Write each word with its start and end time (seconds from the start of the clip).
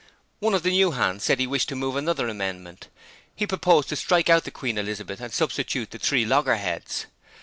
One 0.39 0.55
of 0.55 0.63
the 0.63 0.71
new 0.71 0.93
hands 0.93 1.23
said 1.23 1.39
he 1.39 1.45
wished 1.45 1.69
to 1.69 1.75
move 1.75 1.95
another 1.95 2.27
amendment. 2.27 2.87
He 3.35 3.45
proposed 3.45 3.87
to 3.89 3.95
strike 3.95 4.31
out 4.31 4.45
the 4.45 4.49
Queen 4.49 4.79
Elizabeth 4.79 5.21
and 5.21 5.31
substitute 5.31 5.91
the 5.91 5.99
Three 5.99 6.25
Loggerheads. 6.25 7.05